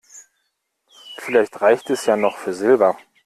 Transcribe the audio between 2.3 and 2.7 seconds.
für